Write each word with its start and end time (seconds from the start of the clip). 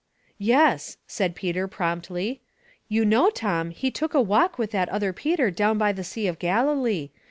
"Yes," 0.55 0.97
said 1.05 1.35
Peter, 1.35 1.67
promptly." 1.67 2.41
You 2.89 3.05
know, 3.05 3.29
Tom, 3.29 3.69
He 3.69 3.91
took 3.91 4.15
a 4.15 4.19
walk 4.19 4.57
with 4.57 4.71
that 4.71 4.89
other 4.89 5.13
Peter 5.13 5.51
down 5.51 5.77
by 5.77 5.91
the 5.91 6.03
sea 6.03 6.25
of 6.25 6.39
Galilee. 6.39 7.11